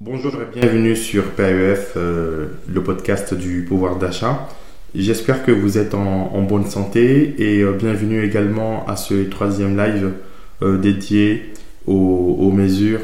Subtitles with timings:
[0.00, 4.48] Bonjour et bienvenue sur PAEF, euh, le podcast du pouvoir d'achat.
[4.92, 10.14] J'espère que vous êtes en, bonne santé et euh, bienvenue également à ce troisième live
[10.62, 11.52] euh, dédié
[11.86, 13.02] aux, mesures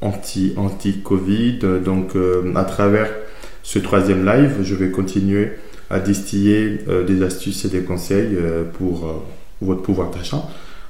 [0.00, 1.60] anti, anti-Covid.
[1.84, 2.16] Donc
[2.56, 3.08] à travers
[3.70, 5.52] ce troisième live, je vais continuer
[5.90, 8.36] à distiller des astuces et des conseils
[8.72, 9.22] pour
[9.60, 10.42] votre pouvoir d'achat.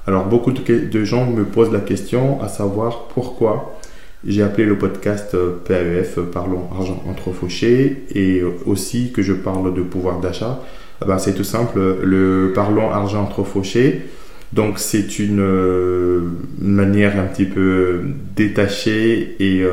[0.07, 3.77] Alors beaucoup de gens me posent la question à savoir pourquoi
[4.25, 9.33] j'ai appelé le podcast euh, PAEF, euh, Parlons Argent entre Fauchés, et aussi que je
[9.33, 10.59] parle de pouvoir d'achat.
[11.01, 14.01] Ah ben, c'est tout simple, le Parlons Argent entre Fauchés.
[14.53, 16.21] Donc c'est une euh,
[16.59, 18.01] manière un petit peu
[18.35, 19.65] détachée et,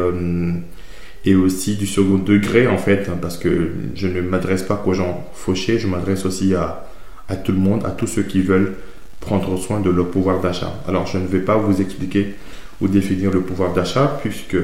[1.24, 4.94] et aussi du second degré en fait, hein, parce que je ne m'adresse pas qu'aux
[4.94, 6.86] gens fauchés, je m'adresse aussi à,
[7.28, 8.74] à tout le monde, à tous ceux qui veulent
[9.20, 10.72] prendre soin de leur pouvoir d'achat.
[10.86, 12.34] Alors je ne vais pas vous expliquer
[12.80, 14.56] ou définir le pouvoir d'achat, puisque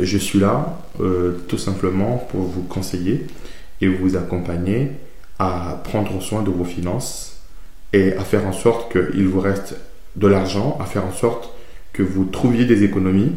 [0.00, 3.26] je suis là euh, tout simplement pour vous conseiller
[3.80, 4.92] et vous accompagner
[5.38, 7.40] à prendre soin de vos finances
[7.92, 9.76] et à faire en sorte qu'il vous reste
[10.16, 11.50] de l'argent, à faire en sorte
[11.92, 13.32] que vous trouviez des économies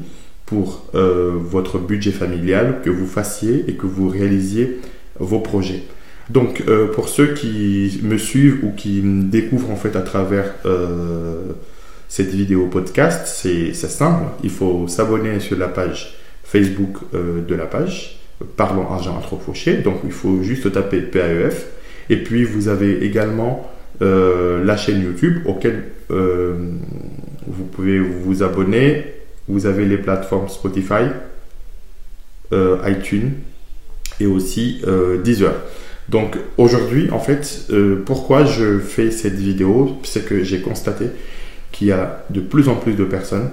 [0.45, 4.79] pour euh, votre budget familial, que vous fassiez et que vous réalisiez
[5.19, 5.83] vos projets.
[6.29, 10.53] Donc, euh, pour ceux qui me suivent ou qui me découvrent en fait à travers
[12.07, 14.25] cette vidéo podcast, c'est simple.
[14.43, 18.19] Il faut s'abonner sur la page Facebook euh, de la page
[18.55, 19.77] Parlons Argent Fauché.
[19.77, 21.67] Donc, il faut juste taper PAEF.
[22.09, 23.69] Et puis, vous avez également
[24.01, 26.53] euh, la chaîne YouTube auquel euh,
[27.47, 29.14] vous pouvez vous abonner.
[29.47, 31.05] Vous avez les plateformes Spotify,
[32.51, 33.31] iTunes
[34.19, 34.81] et aussi
[35.23, 35.53] Deezer.
[36.09, 37.67] Donc aujourd'hui, en fait,
[38.05, 41.05] pourquoi je fais cette vidéo, c'est que j'ai constaté
[41.71, 43.49] qu'il y a de plus en plus de personnes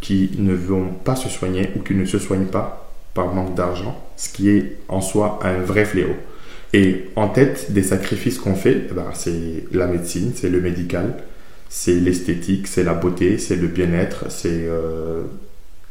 [0.00, 4.00] qui ne vont pas se soigner ou qui ne se soignent pas par manque d'argent,
[4.16, 6.14] ce qui est en soi un vrai fléau.
[6.72, 11.14] Et en tête des sacrifices qu'on fait, eh ben, c'est la médecine, c'est le médical,
[11.68, 15.22] c'est l'esthétique, c'est la beauté, c'est le bien-être, c'est euh,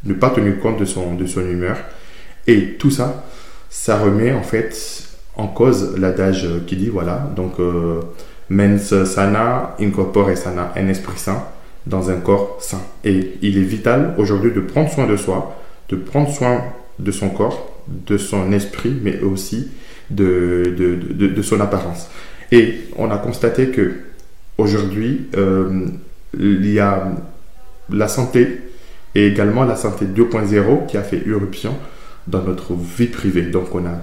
[0.03, 1.77] ne pas tenir compte de son, de son humeur.
[2.47, 3.25] Et tout ça,
[3.69, 4.75] ça remet en fait
[5.35, 8.01] en cause l'adage qui dit voilà, donc euh,
[8.49, 11.43] mens sana, incorpore sana, un esprit sain
[11.85, 12.81] dans un corps sain.
[13.03, 15.55] Et il est vital aujourd'hui de prendre soin de soi,
[15.89, 16.63] de prendre soin
[16.99, 19.69] de son corps, de son esprit, mais aussi
[20.09, 22.09] de, de, de, son apparence.
[22.51, 23.93] Et on a constaté que
[24.57, 25.87] aujourd'hui, euh,
[26.37, 27.11] il y a
[27.89, 28.61] la santé
[29.13, 31.75] et également la santé 2.0 qui a fait irruption
[32.27, 33.43] dans notre vie privée.
[33.43, 34.01] Donc on a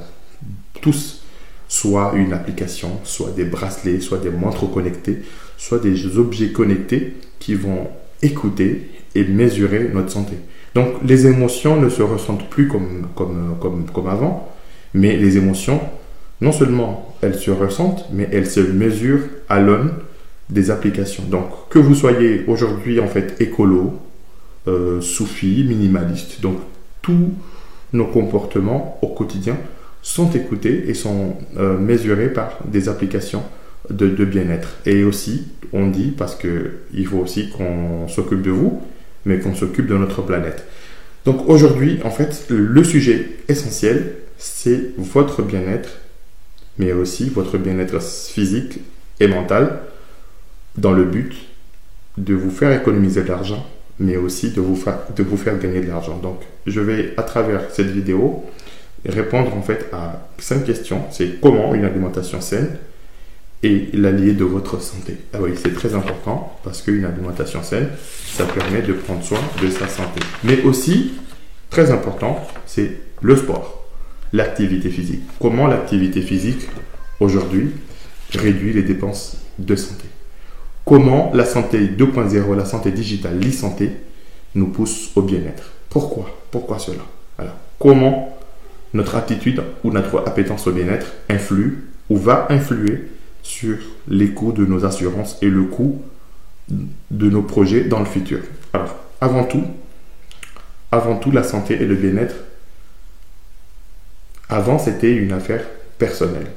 [0.80, 1.22] tous
[1.68, 5.22] soit une application, soit des bracelets, soit des montres connectées,
[5.56, 7.88] soit des objets connectés qui vont
[8.20, 10.34] écouter et mesurer notre santé.
[10.74, 14.52] Donc les émotions ne se ressentent plus comme, comme, comme, comme avant,
[14.94, 15.80] mais les émotions,
[16.41, 19.92] non seulement elles se ressentent, mais elles se mesurent à l'aune
[20.52, 21.24] des applications.
[21.24, 23.94] Donc que vous soyez aujourd'hui en fait écolo,
[24.68, 26.58] euh, soufi, minimaliste, donc
[27.00, 27.32] tous
[27.92, 29.56] nos comportements au quotidien
[30.02, 33.42] sont écoutés et sont euh, mesurés par des applications
[33.91, 34.76] de, bien-être.
[34.86, 38.80] Et aussi, on dit, parce qu'il faut aussi qu'on s'occupe de vous,
[39.24, 40.64] mais qu'on s'occupe de notre planète.
[41.24, 45.91] Donc aujourd'hui, en fait, le sujet essentiel, c'est votre bien-être,
[46.78, 48.80] mais aussi votre bien-être physique
[49.20, 49.80] et mental,
[50.77, 51.34] dans le but
[52.19, 53.66] de vous faire économiser de l'argent,
[53.99, 54.83] mais aussi de vous,
[55.16, 56.19] de vous faire gagner de l'argent.
[56.19, 58.44] Donc, je vais, à travers cette vidéo,
[59.06, 61.05] répondre en fait à cinq questions.
[61.10, 62.77] C'est comment une alimentation saine
[63.62, 65.16] et l'allié de votre santé.
[65.33, 67.89] Ah oui, c'est très important parce qu'une alimentation saine,
[68.27, 70.21] ça permet de prendre soin de sa santé.
[70.44, 71.12] Mais aussi,
[71.71, 73.89] très important, c'est le sport,
[74.33, 75.22] l'activité physique.
[75.41, 76.68] Comment l'activité physique,
[77.21, 77.71] aujourd'hui,
[78.34, 80.07] réduit les dépenses de santé.
[80.84, 83.92] Comment la santé 2.0, la santé digitale, l'e-santé,
[84.54, 85.72] nous pousse au bien-être.
[85.88, 86.28] Pourquoi?
[86.50, 87.02] Pourquoi cela?
[87.78, 88.36] Comment
[88.94, 93.08] notre attitude ou notre appétence au bien-être influe ou va influer
[93.42, 96.02] sur les coûts de nos assurances et le coût
[96.68, 98.40] de nos projets dans le futur?
[98.72, 99.64] Alors, avant tout,
[100.90, 102.34] avant tout, la santé et le bien-être,
[104.48, 105.64] avant, c'était une affaire
[105.96, 106.50] personnelle.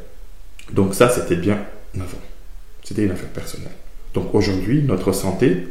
[0.73, 1.59] Donc ça, c'était bien
[1.95, 2.21] avant.
[2.83, 3.71] C'était une affaire personnelle.
[4.15, 5.67] Donc aujourd'hui, notre santé,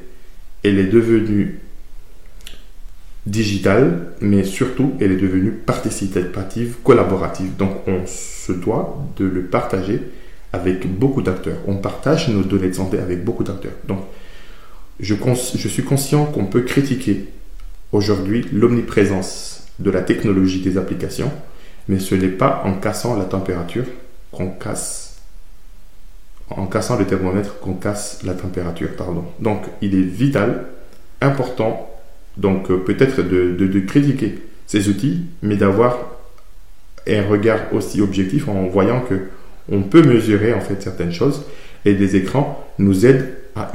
[0.62, 1.58] elle est devenue
[3.26, 7.56] digitale, mais surtout, elle est devenue participative, collaborative.
[7.56, 10.00] Donc, on se doit de le partager
[10.52, 11.58] avec beaucoup d'acteurs.
[11.66, 13.72] On partage nos données de santé avec beaucoup d'acteurs.
[13.88, 14.00] Donc,
[15.00, 15.14] je,
[15.68, 17.28] suis conscient qu'on peut critiquer
[17.92, 21.32] aujourd'hui l'omniprésence de la technologie des applications,
[21.88, 23.84] mais ce n'est pas en cassant la température
[24.30, 25.13] qu'on casse,
[26.50, 29.24] en cassant le thermomètre qu'on casse la température, pardon.
[29.40, 30.66] Donc, il est vital,
[31.20, 31.90] important,
[32.36, 35.98] donc euh, peut-être de, critiquer ces outils, mais d'avoir
[37.06, 39.28] un regard aussi objectif en voyant que
[39.70, 41.44] on peut mesurer en fait certaines choses
[41.84, 43.70] et des écrans nous aident à,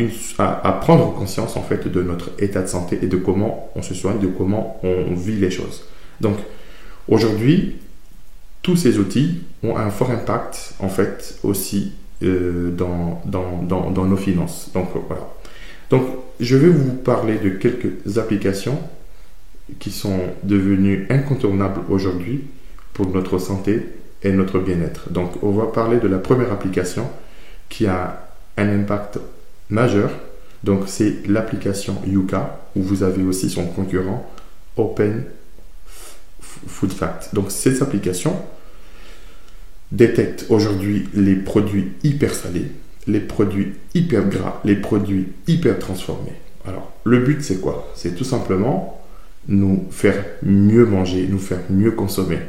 [0.68, 3.94] à, prendre conscience en fait de notre état de santé et de comment on se
[3.94, 5.84] soigne, de comment on vit les choses.
[6.22, 6.38] Donc
[7.08, 7.78] aujourd'hui,
[8.62, 11.94] tous ces outils ont un fort impact en fait aussi
[12.24, 14.70] euh, dans, nos finances.
[14.74, 15.28] Donc voilà.
[15.90, 16.04] Donc
[16.40, 18.80] je vais vous parler de quelques applications
[19.80, 22.46] qui sont devenues incontournables aujourd'hui
[22.94, 23.86] pour notre santé
[24.24, 25.12] et notre bien-être.
[25.12, 27.08] Donc on va parler de la première application
[27.70, 28.28] qui a
[28.58, 29.20] un impact
[29.70, 30.12] majeur.
[30.64, 34.30] Donc c'est l'application Yuka où vous avez aussi son concurrent
[34.76, 35.24] Open
[36.42, 37.34] Food Fact.
[37.34, 38.36] Donc cette application
[39.92, 42.68] détecte aujourd'hui les produits hyper salés,
[43.08, 46.34] les produits hyper gras, les produits hyper transformés.
[46.66, 47.92] Alors le but c'est quoi?
[47.96, 49.02] C'est tout simplement
[49.48, 52.40] nous faire mieux manger, nous faire mieux consommer.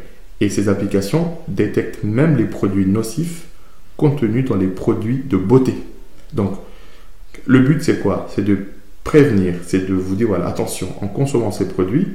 [0.41, 3.47] Et ces applications détectent même les produits nocifs
[3.97, 5.75] contenus dans les produits de beauté.
[6.33, 6.55] Donc
[7.47, 8.29] le but c'est quoi?
[8.35, 8.59] C'est de
[9.05, 12.07] prévenir, c'est de vous dire voilà, attention, en consommant ces produits,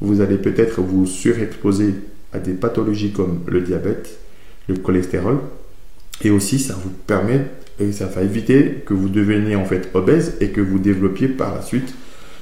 [0.00, 1.94] vous allez peut-être vous surexposer
[2.32, 4.18] à des pathologies comme le diabète,
[4.68, 5.38] le cholestérol.
[6.22, 7.46] Et aussi, ça vous permet,
[7.78, 11.54] et ça va éviter que vous deveniez en fait obèse et que vous développiez par
[11.54, 11.94] la suite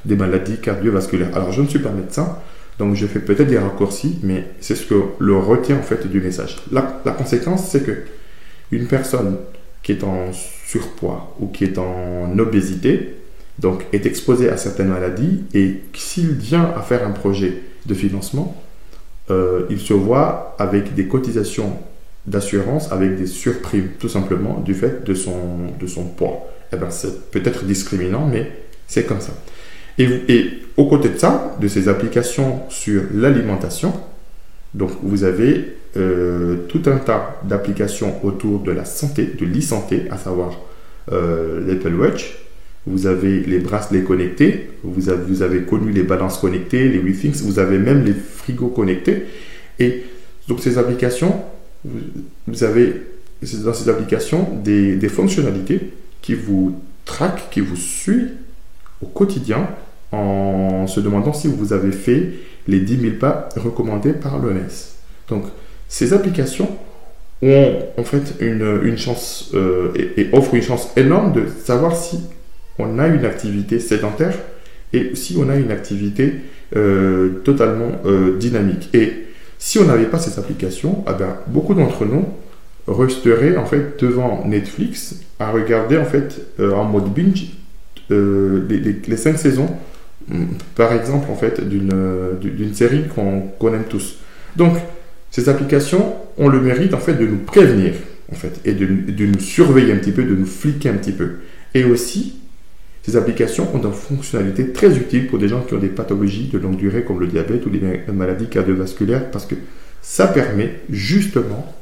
[0.04, 1.36] des maladies cardiovasculaires.
[1.36, 2.38] Alors, je ne suis pas médecin,
[2.78, 6.20] donc je fais peut-être des raccourcis, mais c'est ce que le retient en fait du
[6.20, 6.56] message.
[6.72, 7.92] La, la conséquence, c'est que
[8.70, 9.36] une personne
[9.82, 13.14] qui est en surpoids ou qui est en obésité,
[13.58, 18.62] donc est exposé à certaines maladies et s'il vient à faire un projet de financement,
[19.30, 21.78] euh, il se voit avec des cotisations
[22.28, 25.38] d'assurance, avec des surprimes, tout simplement du fait de son,
[25.80, 26.46] de son poids.
[26.72, 28.50] Eh ben, c'est peut-être discriminant, mais
[28.86, 29.32] c'est comme ça.
[29.98, 33.92] Et, et au côté de ça, de ces applications sur l'alimentation,
[34.74, 40.18] donc vous avez euh, tout un tas d'applications autour de la santé, de l'e-santé, à
[40.18, 40.60] savoir
[41.10, 42.38] euh, l'Apple Watch,
[42.86, 47.42] vous avez les bracelets connectés, vous avez, vous avez connu les balances connectées, les WeThings,
[47.42, 49.24] vous avez même les frigos connectés.
[49.78, 50.04] Et
[50.46, 51.42] donc ces applications,
[51.84, 53.02] vous avez
[53.64, 55.92] dans ces applications des, fonctionnalités
[56.22, 58.32] qui vous traquent, qui vous suivent
[59.02, 59.68] au quotidien
[60.10, 62.30] en se demandant si vous avez fait
[62.66, 64.58] les 10 000 pas recommandés par l'OMS.
[65.28, 65.44] Donc
[65.88, 66.68] ces applications
[67.42, 72.20] ont en fait une, chance euh, et, offrent une chance énorme de savoir si
[72.78, 74.34] on a une activité sédentaire
[74.92, 76.34] et si on a une activité
[76.76, 78.90] euh, totalement euh, dynamique.
[79.58, 82.26] Si on n'avait pas ces applications, eh ben, beaucoup d'entre nous
[82.86, 87.52] resteraient en fait devant Netflix à regarder en fait euh, en mode binge
[88.10, 89.68] les, les, cinq saisons,
[90.28, 90.44] mm,
[90.74, 94.18] par exemple en fait d'une série qu'on aime tous.
[94.56, 94.78] Donc
[95.30, 97.92] ces applications ont le mérite en fait de nous prévenir
[98.32, 101.12] en fait et de, de nous surveiller un petit peu, de nous fliquer un petit
[101.12, 101.36] peu.
[101.74, 102.37] Et aussi
[103.08, 106.58] ces applications ont des fonctionnalités très utiles pour des gens qui ont des pathologies de
[106.58, 107.80] longue durée comme le diabète ou les
[108.12, 109.54] maladies cardiovasculaires parce que
[110.02, 111.74] ça permet justement,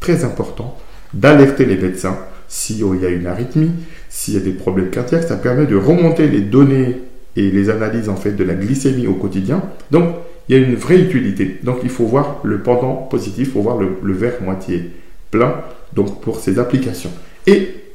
[0.00, 0.78] très important,
[1.14, 2.18] d'alerter les médecins
[2.48, 3.70] s'il y a une arythmie,
[4.10, 5.24] s'il y a des problèmes cardiaques.
[5.24, 7.00] Ça permet de remonter les données
[7.36, 9.62] et les analyses en fait de la glycémie au quotidien.
[9.90, 10.14] Donc,
[10.48, 11.58] il y a une vraie utilité.
[11.62, 14.90] Donc, il faut voir le pendant positif, il faut voir le, le verre moitié
[15.30, 15.62] plein
[15.94, 17.10] donc pour ces applications.
[17.46, 17.85] Et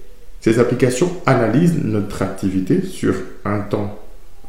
[0.41, 3.13] ces applications analysent notre activité sur
[3.45, 3.99] un temps,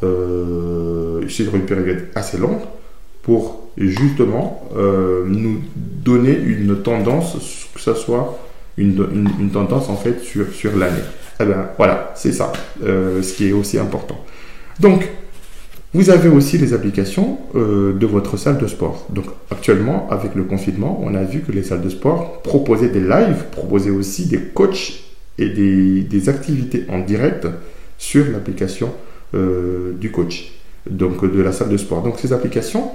[0.03, 2.63] euh, sur une période assez longue,
[3.23, 8.39] pour justement euh, nous donner une tendance, que ce soit
[8.79, 11.05] une, tendance en fait sur, sur l'année.
[11.39, 14.19] Eh bien voilà, c'est ça, euh, ce qui est aussi important.
[14.81, 15.07] Donc,
[15.93, 19.07] vous avez aussi les applications de votre salle de sport.
[19.11, 23.01] Donc actuellement, avec le confinement, on a vu que les salles de sport proposaient des
[23.03, 27.47] lives, proposaient aussi des coachs et des, activités en direct
[27.99, 28.93] sur l'application
[29.35, 30.53] euh, du coach,
[30.89, 32.03] donc de la salle de sport.
[32.03, 32.91] Donc ces applications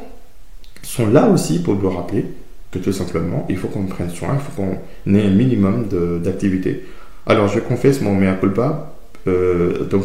[0.84, 2.26] sont là aussi pour nous rappeler
[2.72, 5.88] que tout simplement, il faut qu'on prenne soin, il faut qu'on ait un minimum
[6.24, 6.84] d'activité.
[7.26, 8.94] Alors je confesse mon mea culpa,
[9.28, 10.04] euh, donc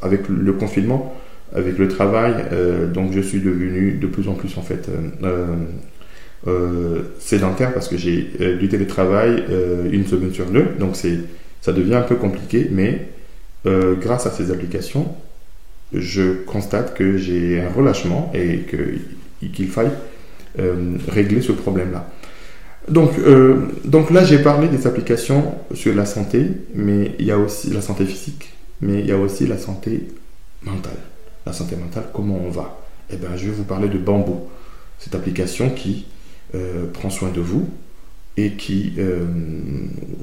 [0.00, 1.14] avec le confinement,
[1.54, 2.34] avec le travail,
[2.92, 4.88] donc je suis devenu de plus en plus en fait
[7.18, 9.44] sédentaire parce que j'ai du télétravail
[9.90, 11.18] une semaine sur deux, donc c'est
[11.60, 13.08] ça devient un peu compliqué, mais
[13.64, 15.14] grâce à ces applications,
[15.92, 18.64] je constate que j'ai un relâchement et
[19.52, 19.90] qu'il faille
[21.08, 22.08] régler ce problème-là.
[22.90, 27.38] Donc, euh, donc là, j'ai parlé des applications sur la santé, mais il y a
[27.38, 30.08] aussi la santé physique, mais il y a aussi la santé
[30.62, 30.96] mentale.
[31.44, 32.80] La santé mentale, comment on va?
[33.10, 34.48] Eh bien, je vais vous parler de Bamboo,
[34.98, 36.06] cette application qui
[36.54, 37.68] euh, prend soin de vous
[38.38, 39.24] et qui, euh,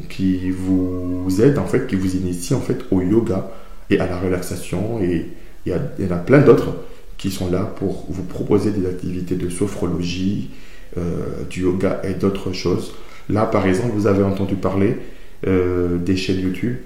[0.08, 3.52] qui vous aide, en fait, qui vous initie en fait au yoga
[3.90, 5.02] et à la relaxation.
[5.02, 5.28] Et
[5.66, 6.76] il y, en a plein d'autres
[7.18, 10.50] qui sont là pour vous proposer des activités de sophrologie,
[10.98, 12.94] euh, du yoga et d'autres choses.
[13.30, 14.96] Là, par exemple, vous avez entendu parler
[15.46, 16.78] euh, des chaînes YouTube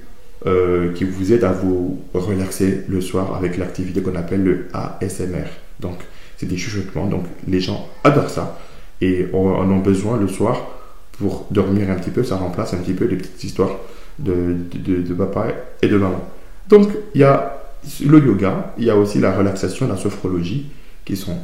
[0.95, 5.49] qui vous aident à vous relaxer le soir avec l'activité qu'on appelle le ASMR.
[5.81, 5.97] Donc,
[6.37, 7.07] c'est des chuchotements.
[7.07, 8.57] Donc, les gens adorent ça
[9.01, 10.78] et en ont besoin le soir
[11.19, 12.23] pour dormir un petit peu.
[12.23, 13.75] Ça remplace un petit peu les petites histoires
[14.17, 15.47] de, de, papa
[15.81, 16.21] et de maman.
[16.67, 17.61] Donc, il y a
[18.05, 20.71] le yoga, il y a aussi la relaxation, la sophrologie
[21.05, 21.37] qui sont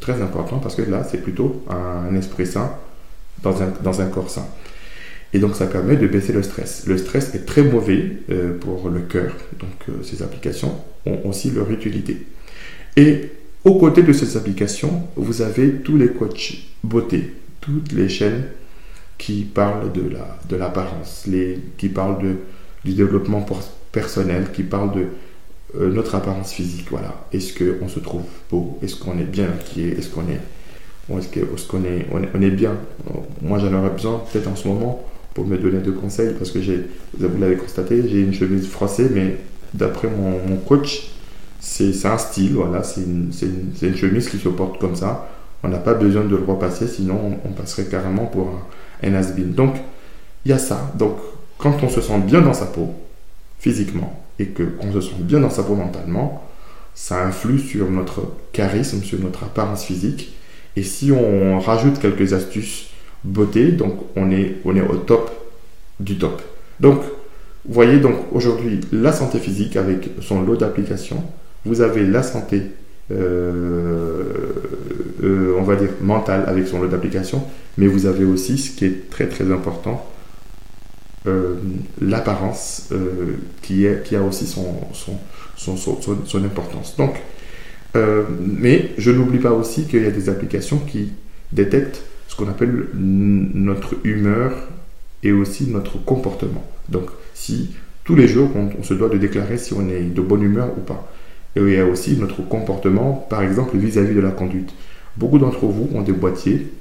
[0.00, 2.72] très important parce que là, c'est plutôt un esprit sain
[3.42, 4.46] dans un, dans un corps sain.
[5.32, 6.86] Et donc, ça permet de baisser le stress.
[6.86, 9.32] Le stress est très mauvais euh, pour le cœur.
[9.60, 10.74] Donc, euh, ces applications
[11.06, 12.26] ont aussi leur utilité.
[12.96, 13.30] Et
[13.64, 18.42] aux côtés de ces applications, vous avez tous les coachs beauté, toutes les chaînes
[19.20, 21.28] qui parlent de la de l'apparence,
[21.76, 22.36] qui parlent de,
[22.84, 23.44] du développement
[23.92, 25.06] personnel, qui parlent de
[25.78, 27.14] euh, notre apparence physique, voilà.
[27.32, 28.78] Est-ce qu'on se trouve beau?
[28.82, 29.98] Est-ce qu'on est bien est?
[29.98, 30.40] Est-ce qu'on est,
[31.10, 32.76] est, qu'on est, on est, bien?
[33.42, 36.62] Moi, j'en aurais besoin peut-être en ce moment pour me donner deux conseils parce que
[36.62, 36.86] j'ai,
[37.16, 39.36] vous l'avez constaté, j'ai une chemise froissée, mais
[39.74, 41.10] d'après mon, coach,
[41.60, 42.82] c'est un style, voilà.
[42.82, 43.30] C'est une,
[43.82, 45.28] une, chemise qui se porte comme ça.
[45.62, 48.62] On n'a pas besoin de le repasser, sinon on, passerait carrément pour un,
[49.02, 49.52] un has-been.
[49.52, 49.76] Donc,
[50.44, 50.92] il y a ça.
[50.96, 51.16] Donc,
[51.58, 52.94] quand on se sent bien dans sa peau,
[53.58, 56.46] physiquement, et qu'on se sent bien dans sa peau mentalement,
[56.94, 60.34] ça influe sur notre charisme, sur notre apparence physique.
[60.76, 62.90] Et si on rajoute quelques astuces
[63.24, 65.30] beauté, donc on est, on est au top
[65.98, 66.40] du top.
[66.80, 67.00] Donc,
[67.66, 71.22] vous voyez donc aujourd'hui la santé physique avec son lot d'applications.
[71.66, 72.62] Vous avez la santé,
[73.10, 74.52] euh,
[75.22, 77.44] euh, on va dire mentale avec son lot d'applications,
[77.76, 80.06] mais vous avez aussi ce qui est très très important,
[81.26, 81.56] euh,
[82.00, 86.96] l'apparence euh, qui, qui a aussi son, son, son, importance.
[86.96, 87.16] Donc,
[87.94, 91.12] mais je n'oublie pas aussi qu'il y a des applications qui
[91.52, 94.52] détectent ce qu'on appelle notre humeur
[95.22, 96.64] et aussi notre comportement.
[96.88, 97.74] Donc, si
[98.04, 100.80] tous les jours on, se doit de déclarer si on est de bonne humeur ou
[100.80, 101.12] pas.
[101.56, 104.72] Et il y a aussi notre comportement, par exemple, vis-à-vis -vis de la conduite.
[105.16, 106.72] Beaucoup d'entre vous ont des boîtiers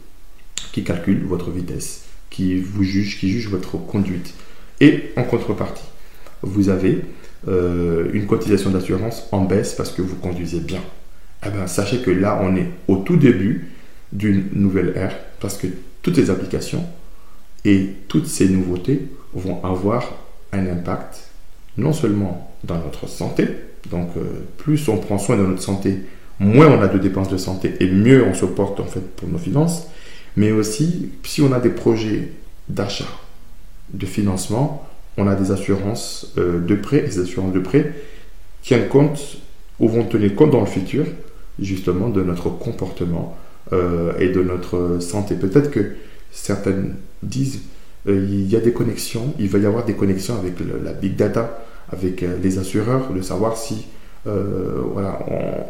[0.72, 4.34] qui calculent votre vitesse qui vous juge, qui juge votre conduite.
[4.80, 5.84] Et en contrepartie,
[6.42, 7.02] vous avez
[7.48, 10.82] euh, une cotisation d'assurance en baisse parce que vous conduisez bien.
[11.46, 13.70] Eh bien, sachez que là, on est au tout début
[14.12, 15.68] d'une nouvelle ère parce que
[16.02, 16.86] toutes ces applications
[17.66, 20.16] et toutes ces nouveautés vont avoir
[20.52, 21.30] un impact
[21.78, 23.48] non seulement dans notre santé,
[23.90, 24.22] donc euh,
[24.58, 26.00] plus on prend soin de notre santé,
[26.40, 29.28] moins on a de dépenses de santé et mieux on se porte en fait pour
[29.28, 29.88] nos finances,
[30.36, 32.32] mais aussi, si on a des projets
[32.70, 33.10] d'achat,
[33.94, 37.94] de financement, on a des assurances euh, de prêt et ces assurances de prêt
[38.62, 39.38] tiennent compte
[39.80, 41.06] ou vont tenir compte dans le futur
[41.60, 43.38] justement de notre comportement
[43.74, 45.36] euh, et de notre santé.
[45.36, 45.96] Peut-être que
[46.32, 47.62] certaines disent
[48.08, 50.54] euh, il y a des connexions, il va y avoir des connexions avec
[50.84, 53.88] la big data, avec les assureurs, de savoir si
[54.28, 55.20] euh, voilà,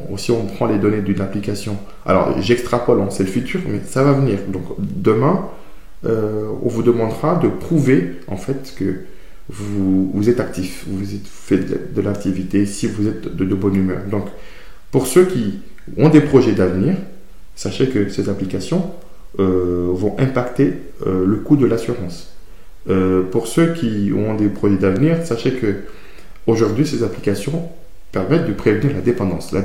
[0.09, 3.81] on, si on prend les données d'une application, alors j'extrapole, hein, c'est le futur, mais
[3.85, 4.39] ça va venir.
[4.47, 5.47] Donc demain,
[6.05, 9.01] euh, on vous demandera de prouver en fait que
[9.49, 13.99] vous, vous êtes actif, vous faites de, l'activité, si vous êtes de, bonne humeur.
[14.09, 14.25] Donc
[14.91, 15.59] pour ceux qui
[15.97, 16.95] ont des projets d'avenir,
[17.55, 18.91] sachez que ces applications
[19.39, 20.73] euh, vont impacter
[21.05, 22.33] le coût de l'assurance.
[23.31, 25.75] pour ceux qui ont des projets d'avenir, sachez que
[26.47, 27.69] aujourd'hui ces applications
[28.11, 29.51] permettre de prévenir la dépendance.
[29.51, 29.61] La,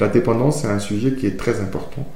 [0.00, 2.06] la dépendance, c'est un sujet qui est très important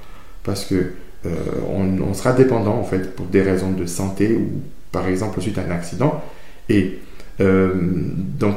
[0.43, 0.93] parce que
[1.27, 1.31] euh,
[1.75, 5.63] on, sera dépendant en fait pour des raisons de santé ou par exemple suite à
[5.63, 6.23] un accident.
[6.69, 6.99] Et
[7.41, 8.57] euh, donc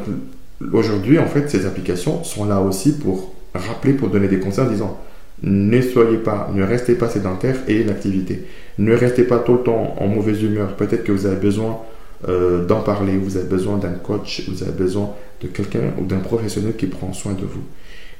[0.71, 4.69] aujourd'hui, en fait, ces applications sont là aussi pour rappeler, pour donner des conseils en
[4.69, 4.99] disant
[5.43, 8.45] ne soyez pas, ne restez pas sédentaire et l'activité.
[8.77, 10.75] Ne restez pas tout le temps en mauvaise humeur.
[10.75, 11.79] Peut-être que vous avez besoin
[12.27, 16.19] euh, d'en parler, vous avez besoin d'un coach, vous avez besoin de quelqu'un ou d'un
[16.19, 17.63] professionnel qui prend soin de vous.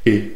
[0.06, 0.34] Et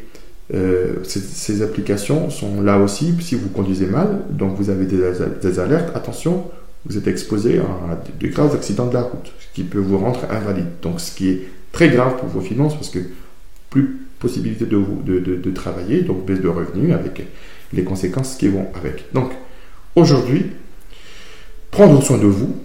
[0.54, 5.96] euh, ces, applications sont là aussi si vous conduisez mal, donc vous avez des, alertes,
[5.96, 6.44] attention,
[6.84, 10.20] vous êtes exposé à de, graves accidents de la route, ce qui peut vous rendre
[10.30, 10.66] invalide.
[10.82, 13.00] Donc ce qui est très grave pour vos finances parce que
[13.70, 17.26] plus possibilité de, de, de travailler, donc baisse de revenus avec
[17.72, 19.12] les conséquences qui vont avec.
[19.12, 19.32] Donc
[19.96, 20.46] aujourd'hui,
[21.72, 22.56] prendre soin de vous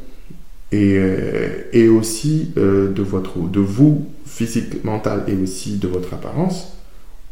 [0.71, 6.13] et, euh, et aussi euh, de, votre, de vous physique, mental et aussi de votre
[6.13, 6.73] apparence,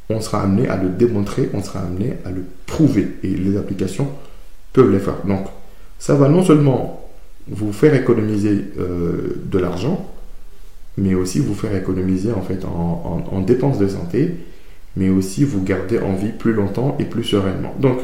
[0.09, 3.07] on sera amené à le démontrer, on sera amené à le prouver.
[3.23, 4.07] Et les applications
[4.73, 5.25] peuvent les faire.
[5.25, 5.45] Donc,
[5.99, 7.07] ça va non seulement
[7.47, 10.09] vous faire économiser euh, de l'argent,
[10.97, 14.35] mais aussi vous faire économiser en fait en, en, dépenses de santé,
[14.97, 17.73] mais aussi vous garder en vie plus longtemps et plus sereinement.
[17.79, 17.99] Donc,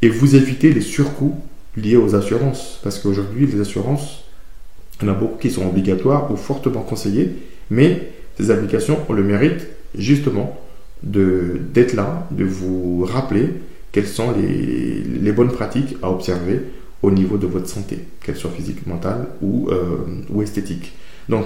[0.00, 1.36] et vous éviter les surcoûts
[1.76, 4.21] liés aux assurances, parce qu'aujourd'hui les assurances,
[5.02, 7.32] il y en a beaucoup qui sont obligatoires ou fortement conseillées,
[7.70, 9.66] mais ces applications ont le mérite
[9.96, 10.58] justement
[11.02, 13.48] d'être là, de vous rappeler
[13.90, 16.60] quelles sont les, les, bonnes pratiques à observer
[17.02, 19.98] au niveau de votre santé, qu'elle soit physique, mentale ou, euh,
[20.30, 20.92] ou esthétique.
[21.28, 21.44] Donc,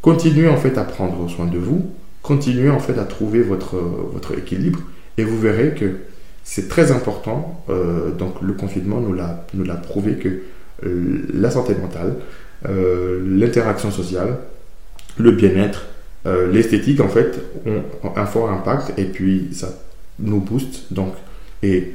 [0.00, 1.90] continuez en fait à prendre soin de vous,
[2.22, 4.80] continuez en fait à trouver votre, votre équilibre
[5.18, 5.96] et vous verrez que
[6.42, 7.64] c'est très important.
[7.68, 10.42] Euh, donc, le confinement nous l'a prouvé que
[10.84, 12.16] euh, la santé mentale,
[12.64, 14.38] l'interaction sociale,
[15.18, 15.86] le bien-être,
[16.26, 17.82] euh, l'esthétique en fait ont
[18.16, 19.68] un fort impact et puis ça
[20.18, 21.14] nous booste donc
[21.62, 21.92] et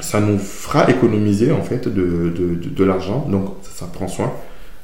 [0.00, 4.32] ça nous fera économiser en fait de, de, l'argent donc ça, prend soin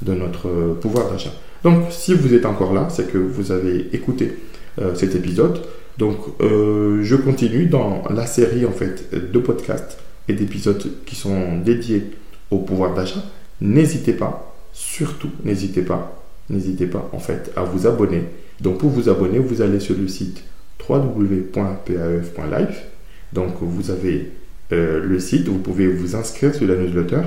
[0.02, 1.32] de notre pouvoir d'achat.
[1.64, 4.36] Donc si vous êtes encore là, c'est que vous avez écouté
[4.80, 5.62] euh, cet épisode.
[5.96, 11.58] Donc euh, je continue dans la série en fait de podcasts et d'épisodes qui sont
[11.58, 12.10] dédiés
[12.50, 13.22] au pouvoir d'achat.
[13.60, 18.24] N'hésitez pas, surtout n'hésitez pas, n'hésitez pas en fait à vous abonner
[18.60, 20.44] donc pour vous abonner, vous allez sur le site
[20.88, 22.84] www.paf.life.
[23.32, 24.32] Donc vous avez
[24.72, 27.22] euh, le site, vous pouvez vous inscrire sur la newsletter,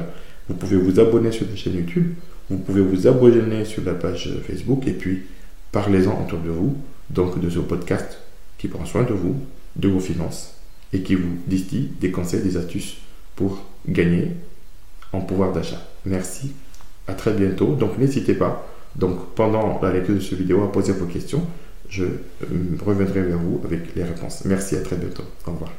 [0.47, 2.13] vous pouvez vous abonner sur la chaîne YouTube,
[2.49, 5.23] vous pouvez vous abonner sur la page Facebook et puis
[5.71, 6.77] parlez-en autour de vous,
[7.09, 8.19] donc de ce podcast
[8.57, 9.35] qui prend soin de vous,
[9.75, 10.55] de vos finances
[10.91, 12.97] et qui vous distille des conseils, des astuces
[13.35, 14.33] pour gagner
[15.11, 15.81] en pouvoir d'achat.
[16.05, 16.51] Merci,
[17.07, 17.75] à très bientôt.
[17.75, 21.41] Donc n'hésitez pas donc pendant la lecture de cette vidéo, à poser vos questions.
[21.89, 22.47] Je euh,
[22.85, 24.45] reviendrai vers vous avec les réponses.
[24.45, 25.23] Merci, à très bientôt.
[25.47, 25.71] Au revoir.